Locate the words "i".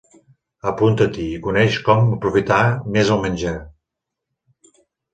1.33-1.43